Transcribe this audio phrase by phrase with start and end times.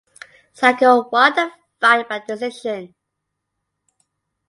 [0.55, 2.95] Sacko won the fight by decision.